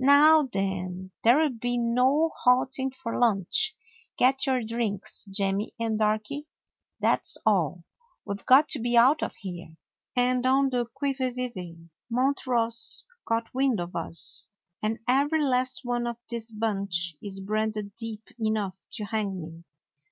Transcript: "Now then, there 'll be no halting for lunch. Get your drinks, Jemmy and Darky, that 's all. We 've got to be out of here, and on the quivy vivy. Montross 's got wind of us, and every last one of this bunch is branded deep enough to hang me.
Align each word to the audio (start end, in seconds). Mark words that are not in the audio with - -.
"Now 0.00 0.42
then, 0.52 1.12
there 1.22 1.38
'll 1.38 1.48
be 1.56 1.78
no 1.78 2.32
halting 2.42 2.90
for 2.90 3.16
lunch. 3.20 3.76
Get 4.18 4.44
your 4.44 4.64
drinks, 4.64 5.24
Jemmy 5.26 5.72
and 5.78 5.96
Darky, 6.00 6.48
that 6.98 7.26
's 7.26 7.38
all. 7.46 7.84
We 8.24 8.34
've 8.34 8.44
got 8.44 8.68
to 8.70 8.80
be 8.80 8.96
out 8.96 9.22
of 9.22 9.36
here, 9.36 9.76
and 10.16 10.44
on 10.44 10.70
the 10.70 10.86
quivy 10.86 11.32
vivy. 11.36 11.78
Montross 12.10 12.74
's 12.74 13.04
got 13.24 13.54
wind 13.54 13.78
of 13.78 13.94
us, 13.94 14.48
and 14.82 14.98
every 15.06 15.44
last 15.46 15.82
one 15.84 16.08
of 16.08 16.16
this 16.28 16.50
bunch 16.50 17.14
is 17.22 17.38
branded 17.38 17.94
deep 17.94 18.24
enough 18.40 18.74
to 18.94 19.04
hang 19.04 19.40
me. 19.40 19.62